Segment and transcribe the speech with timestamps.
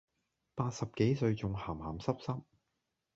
[0.55, 2.41] 八十幾歲仲咸咸濕濕